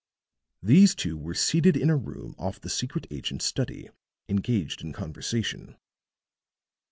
[0.63, 3.87] These two were seated in a room off the secret agent's study,
[4.27, 5.77] engaged in conversation.